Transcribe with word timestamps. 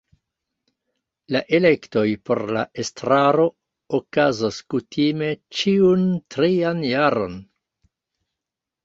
La 1.33 1.41
elektoj 1.57 2.05
por 2.29 2.39
la 2.57 2.63
estraro 2.83 3.45
okazos 3.97 4.57
kutime 4.75 5.29
ĉiun 5.59 6.09
trian 6.37 6.83
jaron. 6.89 7.37